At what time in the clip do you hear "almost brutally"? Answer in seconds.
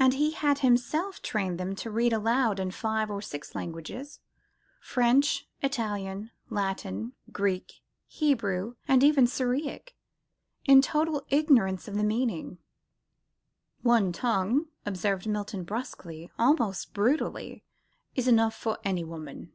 16.40-17.62